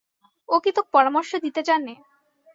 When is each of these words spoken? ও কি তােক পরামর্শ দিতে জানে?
ও 0.49 0.55
কি 0.63 0.71
তােক 0.75 0.85
পরামর্শ 0.93 1.31
দিতে 1.45 1.61
জানে? 1.63 1.93